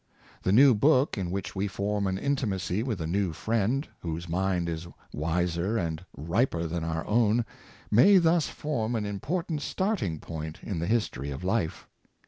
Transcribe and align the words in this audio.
The 0.41 0.51
new 0.51 0.73
book, 0.73 1.15
in 1.15 1.29
which 1.29 1.55
we 1.55 1.67
form 1.67 2.07
an 2.07 2.17
intimacy 2.17 2.81
with 2.81 2.99
a 3.01 3.05
new 3.05 3.33
friend, 3.33 3.87
whose 3.99 4.27
mind 4.27 4.67
is 4.67 4.87
wiser 5.13 5.77
and 5.77 6.03
riper 6.17 6.65
than 6.65 6.83
our 6.83 7.05
own, 7.05 7.45
may 7.91 8.17
thus 8.17 8.47
form 8.47 8.95
an 8.95 9.05
im 9.05 9.19
portant 9.19 9.61
starting 9.61 10.19
point 10.19 10.57
in 10.63 10.79
the 10.79 10.87
history 10.87 11.29
of 11.29 11.43
life. 11.43 11.87